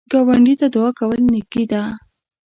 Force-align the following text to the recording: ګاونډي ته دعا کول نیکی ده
ګاونډي 0.11 0.53
ته 0.59 0.67
دعا 0.73 0.89
کول 0.99 1.19
نیکی 1.33 1.63
ده 1.71 1.81